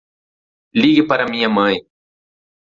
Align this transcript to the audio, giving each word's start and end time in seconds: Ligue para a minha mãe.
Ligue 0.73 1.03
para 1.03 1.25
a 1.25 1.29
minha 1.31 1.47
mãe. 1.47 1.75